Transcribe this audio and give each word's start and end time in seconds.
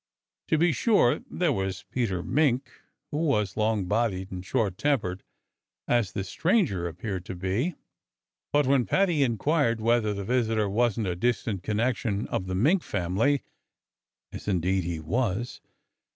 To 0.47 0.57
be 0.57 0.71
sure, 0.71 1.19
there 1.29 1.53
was 1.53 1.85
Peter 1.91 2.23
Mink, 2.23 2.71
who 3.11 3.17
was 3.19 3.55
long 3.55 3.85
bodied 3.85 4.31
and 4.31 4.43
short 4.43 4.79
tempered, 4.79 5.21
as 5.87 6.13
the 6.13 6.23
stranger 6.23 6.87
appeared 6.87 7.23
to 7.25 7.35
be. 7.35 7.75
But 8.51 8.65
when 8.65 8.87
Paddy 8.87 9.21
inquired 9.21 9.79
whether 9.79 10.11
the 10.15 10.23
visitor 10.25 10.67
wasn't 10.67 11.05
a 11.05 11.15
distant 11.15 11.61
connection 11.61 12.25
of 12.29 12.47
the 12.47 12.55
Mink 12.55 12.81
family 12.81 13.43
(as 14.31 14.47
indeed 14.47 14.85
he 14.85 14.99
was!) 14.99 15.61